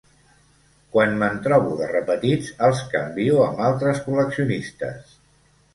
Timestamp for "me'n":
1.23-1.37